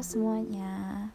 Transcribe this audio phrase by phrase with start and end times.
[0.00, 1.12] Semuanya.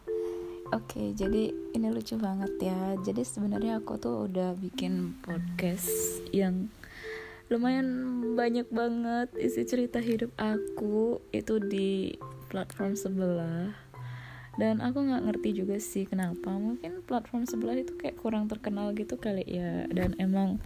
[0.70, 2.94] Oke, jadi ini lucu banget ya.
[3.02, 6.70] Jadi sebenarnya aku tuh udah bikin podcast yang
[7.50, 12.14] lumayan banyak banget isi cerita hidup aku itu di
[12.46, 13.74] platform sebelah.
[14.54, 16.54] Dan aku nggak ngerti juga sih kenapa.
[16.54, 19.90] Mungkin platform sebelah itu kayak kurang terkenal gitu kali ya.
[19.90, 20.62] Dan emang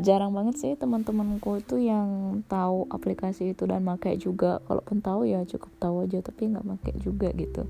[0.00, 4.64] jarang banget sih teman-temanku itu yang tahu aplikasi itu dan pakai juga.
[4.64, 7.68] Kalaupun tahu ya cukup tahu aja tapi nggak pakai juga gitu.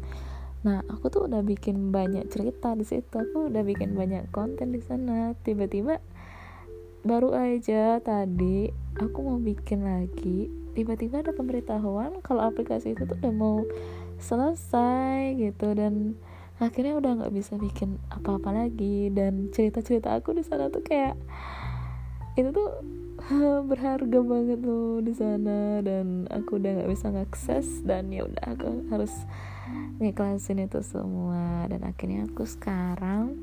[0.62, 3.11] Nah aku tuh udah bikin banyak cerita di situ.
[3.11, 5.35] Aku udah bikin banyak konten di sana.
[5.43, 5.98] Tiba-tiba
[7.03, 13.34] baru aja tadi aku mau bikin lagi tiba-tiba ada pemberitahuan kalau aplikasi itu tuh udah
[13.34, 13.67] mau
[14.23, 16.15] selesai gitu dan
[16.62, 19.11] akhirnya udah nggak bisa bikin apa-apa lagi.
[19.11, 21.19] Dan cerita-cerita aku di sana tuh kayak
[22.33, 22.71] itu tuh
[23.71, 28.89] berharga banget loh di sana dan aku udah nggak bisa ngakses dan ya udah aku
[28.91, 29.12] harus
[30.03, 33.39] ngiklasin itu semua dan akhirnya aku sekarang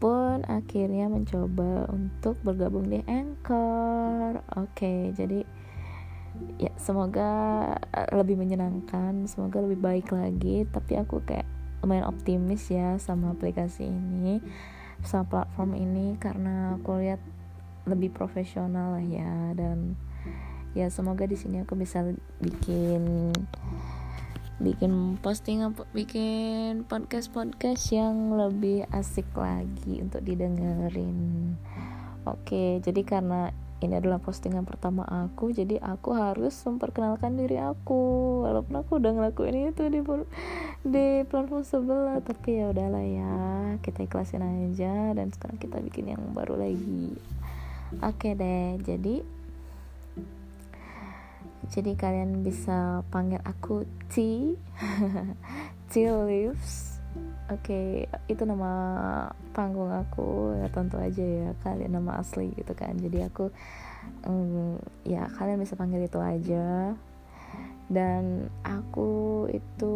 [0.00, 4.40] pun akhirnya mencoba untuk bergabung di Anchor.
[4.56, 5.44] Oke, okay, jadi
[6.56, 7.28] ya semoga
[7.92, 10.64] eh, lebih menyenangkan, semoga lebih baik lagi.
[10.64, 11.44] Tapi aku kayak
[11.84, 14.40] lumayan optimis ya sama aplikasi ini
[15.04, 17.20] sama platform ini karena aku lihat
[17.90, 19.98] lebih profesional lah ya dan
[20.72, 22.06] ya semoga di sini aku bisa
[22.38, 23.34] bikin
[24.60, 25.64] bikin posting
[25.96, 31.56] bikin podcast podcast yang lebih asik lagi untuk didengerin.
[32.28, 38.44] Oke jadi karena ini adalah postingan pertama aku jadi aku harus memperkenalkan diri aku.
[38.44, 40.04] Walaupun aku udah ngelakuin itu di
[40.84, 43.36] di platform sebelah tapi ya udahlah ya
[43.80, 47.16] kita ikhlasin aja dan sekarang kita bikin yang baru lagi
[47.98, 49.26] oke deh jadi
[51.70, 54.14] jadi kalian bisa panggil aku T
[55.90, 56.90] T Leaves
[57.50, 57.86] Oke, okay,
[58.30, 58.70] itu nama
[59.50, 62.94] panggung aku ya tentu aja ya kalian nama asli gitu kan.
[62.94, 63.50] Jadi aku
[64.22, 66.94] um, ya kalian bisa panggil itu aja.
[67.90, 69.94] Dan aku itu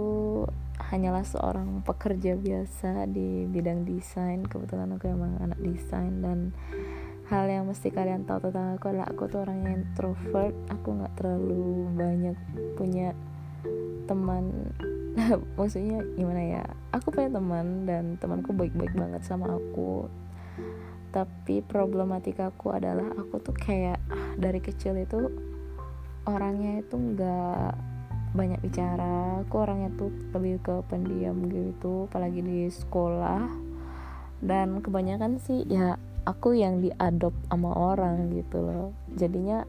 [0.91, 4.43] hanyalah seorang pekerja biasa di bidang desain.
[4.43, 6.51] Kebetulan aku emang anak desain dan
[7.25, 10.55] hal yang mesti kalian tahu tentang aku adalah aku tuh orang yang introvert.
[10.69, 12.37] Aku nggak terlalu banyak
[12.77, 13.17] punya
[14.05, 14.73] teman.
[15.59, 16.65] Maksudnya gimana ya?
[16.93, 20.13] Aku punya teman dan temanku baik-baik banget sama aku.
[21.15, 24.03] Tapi problematika aku adalah aku tuh kayak
[24.37, 25.31] dari kecil itu
[26.29, 27.73] orangnya itu nggak
[28.37, 29.41] banyak bicara.
[29.47, 33.49] Aku orangnya tuh lebih ke pendiam gitu apalagi di sekolah.
[34.45, 38.91] Dan kebanyakan sih ya aku yang diadop sama orang gitu loh.
[39.15, 39.65] Jadinya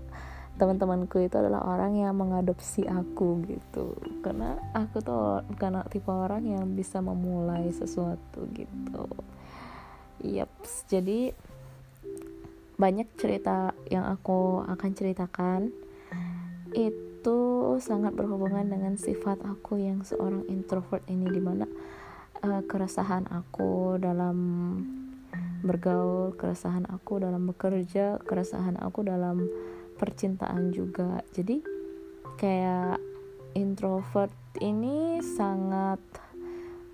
[0.56, 3.96] teman-temanku itu adalah orang yang mengadopsi aku gitu.
[4.24, 9.06] Karena aku tuh karena tipe orang yang bisa memulai sesuatu gitu.
[10.24, 10.52] Yep
[10.88, 11.36] jadi
[12.76, 15.72] banyak cerita yang aku akan ceritakan.
[16.76, 21.66] Itu sangat berhubungan dengan sifat aku yang seorang introvert ini di mana
[22.44, 24.38] uh, keresahan aku dalam
[25.66, 29.50] bergaul keresahan aku dalam bekerja keresahan aku dalam
[29.98, 31.26] percintaan juga.
[31.34, 31.66] Jadi
[32.38, 33.02] kayak
[33.58, 34.32] introvert
[34.62, 36.00] ini sangat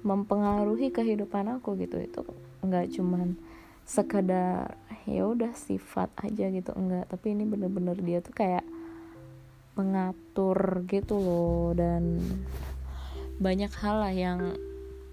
[0.07, 1.99] mempengaruhi kehidupan aku gitu.
[1.99, 2.23] Itu
[2.63, 3.35] nggak cuman
[3.83, 8.63] sekadar ya udah sifat aja gitu enggak tapi ini bener-bener dia tuh kayak
[9.75, 11.75] mengatur gitu loh.
[11.75, 12.23] Dan
[13.41, 14.39] banyak hal lah yang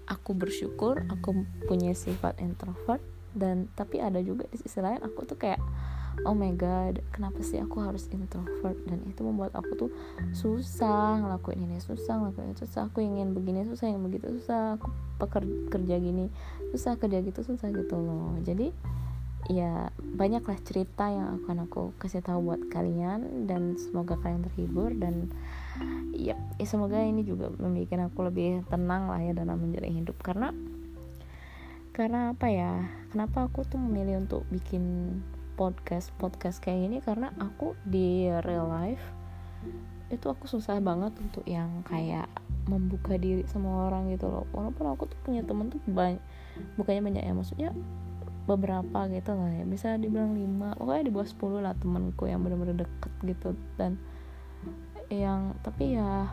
[0.05, 3.01] aku bersyukur aku punya sifat introvert
[3.33, 5.61] dan tapi ada juga di sisi lain aku tuh kayak
[6.27, 8.75] oh my god kenapa sih aku harus introvert?
[8.87, 9.89] Dan itu membuat aku tuh
[10.35, 12.91] susah ngelakuin ini susah ngelakuin itu susah.
[12.91, 14.79] Aku ingin begini susah yang begitu susah.
[14.79, 16.27] Aku pekerja gini
[16.75, 18.35] susah kerja gitu susah gitu loh.
[18.43, 18.71] Jadi
[19.47, 23.47] ya banyaklah cerita yang akan aku kasih tahu buat kalian.
[23.47, 25.31] Dan semoga kalian terhibur dan
[26.11, 30.19] ya, ya semoga ini juga membuat aku lebih tenang lah ya dalam menjalani hidup.
[30.19, 30.51] Karena
[31.99, 35.19] karena apa ya kenapa aku tuh memilih untuk bikin
[35.59, 36.97] podcast podcast kayak gini?
[37.03, 39.03] Karena aku di real life
[40.07, 42.31] itu aku susah banget untuk yang kayak
[42.71, 44.47] membuka diri sama orang gitu loh.
[44.55, 46.23] Walaupun aku tuh punya temen tuh banyak
[46.79, 47.69] bukannya banyak ya maksudnya
[48.47, 49.67] beberapa gitu lah ya.
[49.67, 53.59] Bisa dibilang lima pokoknya di bawah 10 lah temenku yang bener-bener deket gitu.
[53.75, 53.99] Dan
[55.11, 56.31] yang tapi ya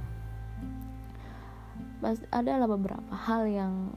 [2.31, 3.91] ada lah beberapa hal yang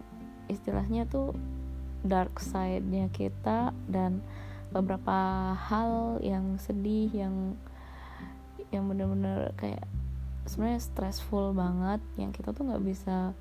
[0.49, 1.37] istilahnya tuh
[2.05, 4.23] dark side-nya kita dan
[4.69, 7.57] beberapa hal yang sedih yang
[8.69, 9.83] yang bener-bener kayak
[10.45, 13.33] sebenarnya stressful banget yang kita tuh nggak bisa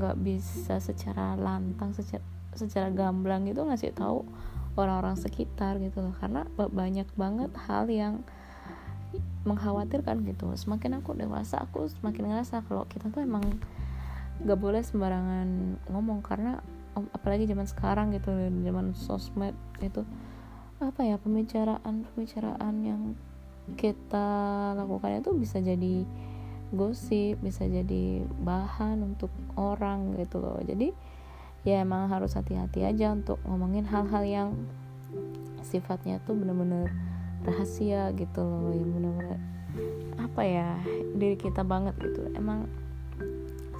[0.00, 4.26] nggak bisa secara lantang secara secara gamblang gitu ngasih tahu
[4.78, 6.14] orang-orang sekitar gitu loh.
[6.18, 8.22] Karena banyak banget hal yang
[9.42, 10.52] mengkhawatirkan gitu.
[10.54, 13.42] Semakin aku dewasa aku semakin ngerasa kalau kita tuh emang
[14.40, 16.64] nggak boleh sembarangan ngomong karena
[16.94, 18.30] apalagi zaman sekarang gitu
[18.66, 20.02] zaman sosmed itu
[20.80, 23.02] apa ya pembicaraan pembicaraan yang
[23.76, 24.26] kita
[24.74, 26.02] lakukan itu bisa jadi
[26.70, 30.58] gosip bisa jadi bahan untuk orang gitu loh.
[30.62, 30.94] Jadi
[31.66, 34.48] ya emang harus hati-hati aja untuk ngomongin hal-hal yang
[35.60, 36.88] sifatnya tuh bener-bener
[37.44, 39.38] rahasia gitu loh yang bener-bener
[40.16, 40.68] apa ya
[41.18, 42.30] diri kita banget gitu.
[42.38, 42.70] Emang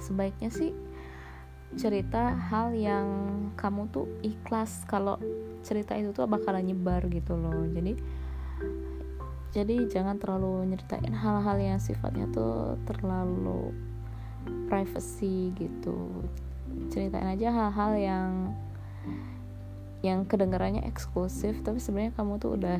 [0.03, 0.75] sebaiknya sih
[1.79, 3.07] cerita hal yang
[3.55, 5.15] kamu tuh ikhlas kalau
[5.63, 7.63] cerita itu tuh bakalan nyebar gitu loh.
[7.71, 7.95] Jadi
[9.51, 13.75] jadi jangan terlalu nyeritain hal-hal yang sifatnya tuh terlalu
[14.71, 16.23] privacy gitu.
[16.87, 18.29] Ceritain aja hal-hal yang
[20.01, 22.79] yang kedengarannya eksklusif tapi sebenarnya kamu tuh udah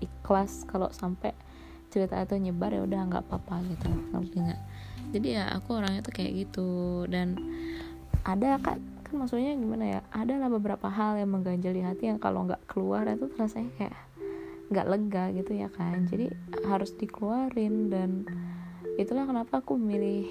[0.00, 1.36] ikhlas kalau sampai
[1.92, 3.90] cerita itu nyebar ya udah nggak apa-apa gitu.
[4.14, 4.62] Nggak?
[5.12, 7.04] Jadi ya aku orangnya tuh kayak gitu.
[7.10, 7.36] Dan
[8.22, 10.00] ada kan kan maksudnya gimana ya?
[10.14, 13.96] Ada lah beberapa hal yang mengganjal di hati yang kalau nggak keluar itu rasanya kayak
[14.72, 16.08] nggak lega gitu ya kan?
[16.08, 16.32] Jadi
[16.64, 18.24] harus dikeluarin dan
[18.96, 20.24] itulah kenapa aku memilih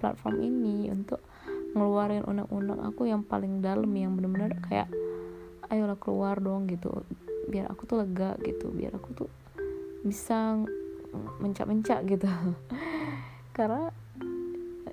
[0.00, 1.20] platform ini untuk
[1.76, 4.88] ngeluarin unek-unek aku yang paling dalam yang bener-bener kayak
[5.68, 7.04] ayolah keluar dong gitu.
[7.52, 8.72] Biar aku tuh lega gitu.
[8.72, 9.30] Biar aku tuh
[10.06, 10.56] bisa
[11.40, 12.28] mencak-mencak gitu.
[13.56, 13.92] Karena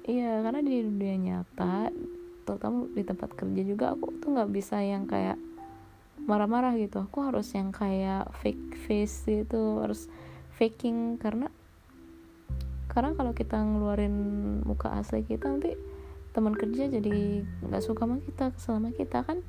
[0.09, 1.93] iya karena di dunia nyata
[2.49, 5.37] terutama di tempat kerja juga aku tuh nggak bisa yang kayak
[6.25, 7.05] marah-marah gitu.
[7.05, 10.09] Aku harus yang kayak fake face gitu harus
[10.57, 11.21] faking.
[11.21, 11.53] Karena
[12.89, 14.17] karena kalau kita ngeluarin
[14.65, 15.77] muka asli kita nanti
[16.33, 19.45] teman kerja jadi nggak suka sama kita kesel sama kita kan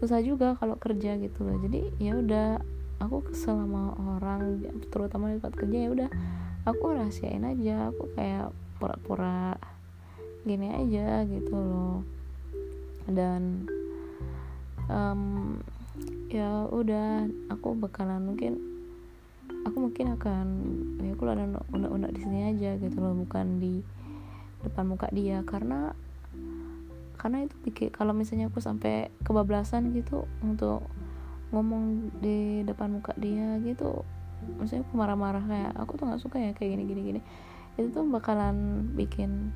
[0.00, 1.56] susah juga kalau kerja gitu loh.
[1.64, 2.60] Jadi ya udah
[3.00, 6.10] aku kesel sama orang terutama di tempat kerja ya udah
[6.68, 7.88] aku rahasiain aja.
[7.88, 9.56] Aku kayak pura-pura
[10.46, 12.17] gini aja gitu loh
[13.08, 13.64] dan
[14.92, 15.56] um,
[16.28, 18.60] ya udah aku bakalan mungkin
[19.64, 20.46] aku mungkin akan
[21.00, 23.80] ya aku ada undang-undang di sini aja gitu loh bukan di
[24.64, 25.40] depan muka dia.
[25.44, 25.92] Karena
[27.18, 30.86] karena itu pikir kalau misalnya aku sampai kebablasan gitu untuk
[31.50, 34.04] ngomong di depan muka dia gitu
[34.60, 37.20] maksudnya aku marah-marah kayak aku tuh nggak suka ya kayak gini gini gini.
[37.74, 39.50] Itu tuh bakalan bikin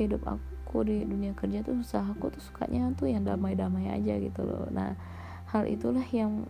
[0.00, 2.04] hidup aku di dunia kerja tuh susah.
[2.16, 4.66] Aku tuh sukanya tuh yang damai-damai aja gitu loh.
[4.72, 4.96] Nah
[5.50, 6.46] hal itulah yang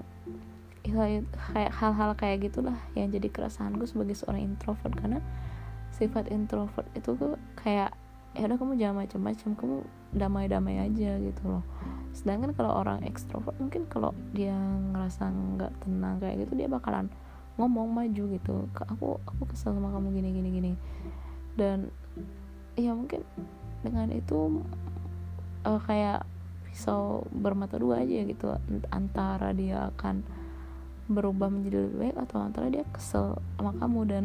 [1.54, 4.92] hal-hal kayak gitulah yang jadi keresahanku sebagai seorang introvert.
[4.96, 5.19] Karena
[5.94, 7.94] sifat introvert itu tuh kayak
[8.34, 9.76] ya udah kamu jangan macam-macam kamu
[10.14, 11.62] damai-damai aja gitu loh.
[12.10, 14.54] Sedangkan kalau orang ekstrovert mungkin kalau dia
[14.94, 17.10] ngerasa nggak tenang kayak gitu dia bakalan
[17.54, 18.66] ngomong maju gitu.
[18.90, 20.72] Aku aku kesel sama kamu gini gini gini.
[21.54, 21.94] Dan
[22.74, 23.22] ya mungkin
[23.84, 24.64] dengan itu
[25.64, 26.26] uh, kayak
[26.66, 28.50] pisau bermata dua aja gitu.
[28.90, 30.26] Antara dia akan
[31.04, 34.24] berubah menjadi lebih baik atau antara dia kesel sama kamu dan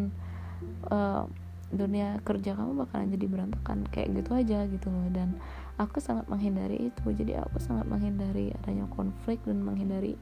[0.89, 1.27] uh,
[1.69, 3.85] dunia kerja kamu bakalan jadi berantakan.
[3.93, 5.07] Kayak gitu aja gitu loh.
[5.13, 5.37] Dan
[5.77, 7.05] aku sangat menghindari itu.
[7.13, 10.17] Jadi aku sangat menghindari adanya konflik dan menghindari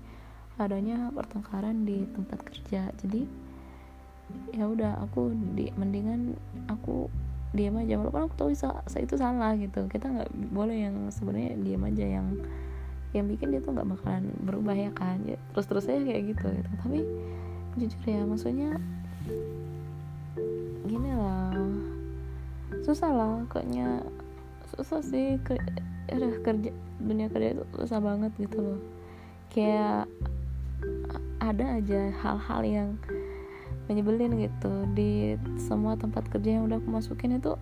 [0.58, 2.92] adanya pertengkaran di tempat kerja.
[3.00, 3.24] Jadi
[4.52, 6.36] ya udah aku di mendingan
[6.68, 7.08] aku
[7.56, 7.96] diam aja.
[7.96, 9.88] Walaupun aku tahu itu salah gitu.
[9.88, 12.28] Kita nggak boleh yang sebenarnya diam aja yang
[13.16, 15.24] yang bikin dia tuh nggak bakalan berubah ya kan?
[15.24, 16.72] Ya, terus terus aja kayak gitu gitu.
[16.84, 17.00] Tapi
[17.78, 18.70] jujur ya maksudnya
[20.88, 21.56] gini lah.
[22.84, 24.04] Susah lah kayaknya
[24.76, 25.56] susah sih ke
[26.08, 26.72] udah kerja
[27.04, 28.80] dunia kerja itu susah banget gitu loh.
[29.52, 30.08] Kayak
[31.40, 32.90] ada aja hal-hal yang
[33.88, 34.72] menyebelin gitu.
[34.94, 37.56] Di semua tempat kerja yang udah aku masukin itu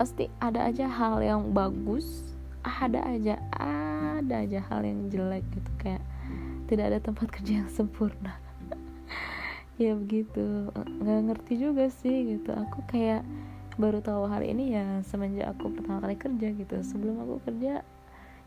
[0.00, 2.32] pasti ada aja hal yang bagus
[2.64, 5.70] ada aja ada aja hal yang jelek gitu.
[5.80, 6.02] Kayak
[6.68, 8.34] tidak ada tempat kerja yang sempurna.
[9.80, 10.68] Ya begitu.
[10.76, 12.52] Nggak ngerti juga sih gitu.
[12.52, 13.24] Aku kayak
[13.80, 16.76] baru tahu hal ini ya semenjak aku pertama kali kerja gitu.
[16.84, 17.80] Sebelum aku kerja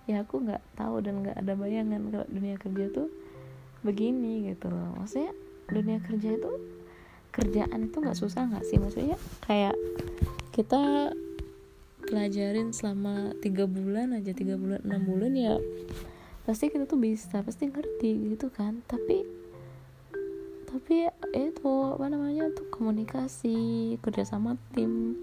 [0.05, 3.09] ya aku nggak tahu dan nggak ada bayangan kalau dunia kerja tuh
[3.81, 4.93] begini gitu loh.
[5.01, 5.33] Maksudnya
[5.73, 6.51] dunia kerja itu
[7.33, 8.77] kerjaan itu nggak susah nggak sih?
[8.77, 9.73] Maksudnya kayak
[10.53, 11.11] kita
[12.05, 15.57] pelajarin selama tiga bulan aja tiga bulan enam bulan ya
[16.45, 18.85] pasti kita tuh bisa pasti ngerti gitu kan.
[18.85, 19.25] Tapi
[20.69, 21.05] tapi
[21.37, 25.17] itu apa namanya tuh komunikasi kerja sama tim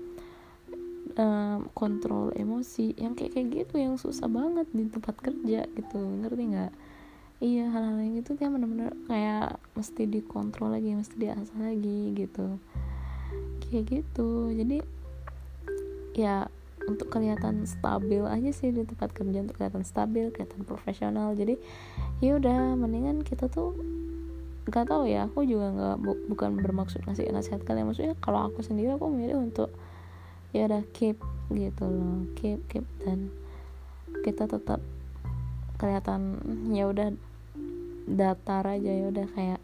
[1.18, 5.98] um, kontrol emosi yang kayak kayak gitu yang susah banget di tempat kerja gitu.
[5.98, 6.72] Ngerti nggak
[7.40, 12.60] iya hal-hal yang gitu dia benar-benar kayak mesti dikontrol lagi mesti diasah lagi gitu.
[13.64, 14.52] Kayak gitu.
[14.52, 14.78] Jadi
[16.12, 16.52] ya
[16.84, 21.32] untuk kelihatan stabil aja sih di tempat kerja untuk kelihatan stabil kelihatan profesional.
[21.32, 21.56] Jadi
[22.20, 23.72] ya udah mendingan kita tuh
[24.68, 27.88] nggak tahu ya aku juga nggak bu, bukan bermaksud ngasih nasihat kalian.
[27.88, 29.72] Maksudnya kalau aku sendiri aku milih untuk
[30.52, 31.16] ya udah keep
[31.48, 32.28] gitu loh.
[32.36, 33.32] Keep keep dan
[34.20, 34.84] kita tetap
[35.80, 36.36] kelihatan
[36.76, 37.16] ya udah
[38.08, 39.60] datar aja ya udah kayak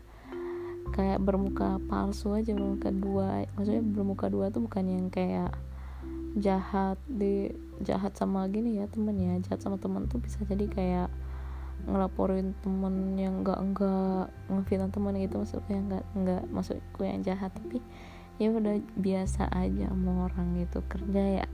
[0.95, 3.45] kayak bermuka palsu aja bermuka dua.
[3.59, 5.53] Maksudnya bermuka dua tuh bukan yang kayak
[6.37, 7.51] jahat di
[7.83, 9.35] jahat sama gini ya temen ya.
[9.43, 11.09] Jahat sama temen tuh bisa jadi kayak
[11.87, 15.37] ngelaporin temen yang enggak enggak ngefitnah temen gitu.
[15.43, 17.51] Maksudnya enggak enggak maksudku yang jahat.
[17.53, 17.83] Tapi
[18.37, 20.81] ya udah biasa aja sama orang gitu.
[20.87, 21.47] Kerja ya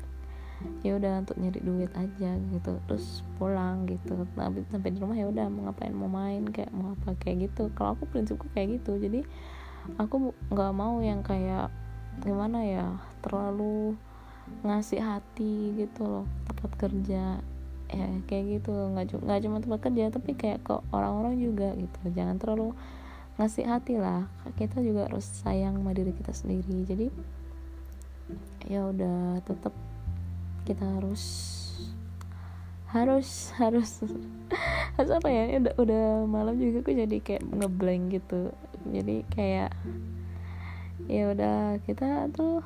[0.82, 4.26] ya udah untuk nyari duit aja gitu terus pulang gitu.
[4.34, 7.70] Tapi sampai di rumah ya udah mau ngapain mau main kayak mau apa kayak gitu.
[7.78, 9.22] Kalau aku prinsipku kayak gitu jadi
[9.98, 11.70] aku nggak mau yang kayak
[12.22, 12.86] gimana ya
[13.24, 13.96] terlalu
[14.66, 17.24] ngasih hati gitu loh tempat kerja.
[17.92, 21.98] Ya kayak gitu nggak nggak cuma tempat kerja tapi kayak ke orang-orang juga gitu.
[22.10, 22.74] Jangan terlalu
[23.40, 24.28] ngasih hati lah
[24.60, 26.84] kita juga harus sayang sama diri kita sendiri.
[26.84, 27.06] Jadi
[28.68, 29.74] ya udah tetap
[30.62, 31.22] kita harus
[32.92, 33.90] harus harus
[34.96, 35.58] harus apa ya?
[35.58, 38.52] Udah udah malam juga aku jadi kayak ngeblank gitu.
[38.88, 39.72] Jadi kayak
[41.08, 42.60] ya udah kita tuh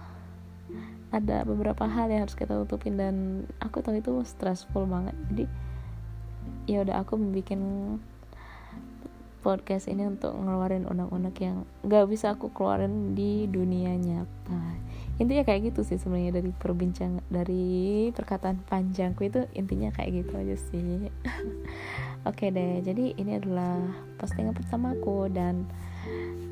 [1.14, 5.14] ada beberapa hal yang harus kita tutupin dan aku tahu itu stressful banget.
[5.30, 5.44] Jadi
[6.66, 7.62] ya udah aku bikin
[9.46, 14.58] podcast ini untuk ngeluarin unek-unek yang gak bisa aku keluarin di dunia nyata
[15.16, 20.56] intinya kayak gitu sih sebenarnya dari perbincang dari perkataan panjangku itu intinya kayak gitu aja
[20.68, 21.08] sih
[22.28, 23.80] oke deh jadi ini adalah
[24.20, 25.64] postingan pertamaku dan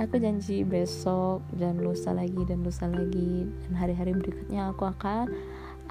[0.01, 5.29] aku janji besok dan lusa lagi dan lusa lagi dan hari-hari berikutnya aku akan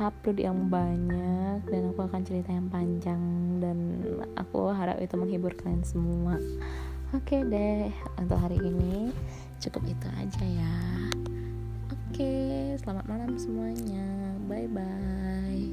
[0.01, 3.21] upload yang banyak dan aku akan cerita yang panjang
[3.61, 3.77] dan
[4.33, 6.41] aku harap itu menghibur kalian semua
[7.13, 9.13] Oke okay deh, untuk hari ini
[9.61, 10.73] cukup itu aja ya.
[12.13, 14.05] Oke, selamat malam semuanya.
[14.45, 15.65] Bye bye.